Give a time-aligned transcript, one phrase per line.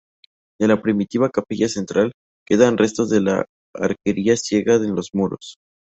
[0.59, 2.11] De la primitiva capilla central
[2.47, 5.57] quedan restos de la arquería ciega en los muros.